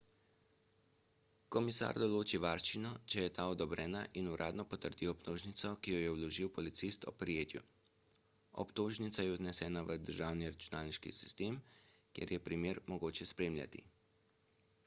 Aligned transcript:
komisar 1.55 1.97
določi 2.03 2.39
varščino 2.45 2.93
če 3.13 3.25
je 3.25 3.33
ta 3.35 3.43
odobrena 3.51 3.99
in 4.21 4.29
uradno 4.37 4.65
potrdi 4.71 5.09
obtožnico 5.11 5.73
ki 5.83 5.93
jo 5.97 6.01
je 6.05 6.15
vložil 6.17 6.49
policist 6.57 7.05
ob 7.13 7.19
prijetju 7.25 7.63
obtožnica 8.65 9.27
je 9.29 9.37
vnesena 9.45 9.87
v 9.91 9.99
državni 10.09 10.51
računalniški 10.57 11.13
sistem 11.21 11.61
kjer 12.17 12.35
je 12.37 12.43
primer 12.51 12.81
mogoče 12.95 13.29
spremljati 13.37 13.85